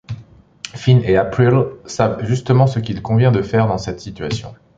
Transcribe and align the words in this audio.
Fin 0.73 0.99
et 1.03 1.15
April 1.15 1.63
savent 1.85 2.25
justement 2.25 2.65
ce 2.65 2.79
qu'il 2.79 3.03
convient 3.03 3.31
de 3.31 3.43
faire 3.43 3.67
dans 3.67 3.77
cette 3.77 3.99
situation. 4.01 4.55